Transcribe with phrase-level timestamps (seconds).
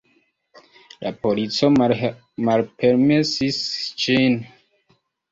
[1.01, 1.67] La polico
[2.47, 3.59] malpermesis
[4.05, 4.39] ĝin.